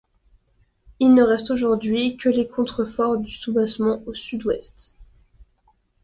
[0.99, 4.97] Il ne reste aujourd’hui que les contreforts du soubassement au Sud-Ouest.